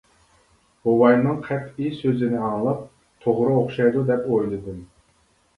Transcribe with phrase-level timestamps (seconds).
[0.87, 2.81] بوۋاينىڭ قەتئىي سۆزىنى ئاڭلاپ
[3.27, 4.85] توغرا ئوخشايدۇ دەپ ئويلىدىم.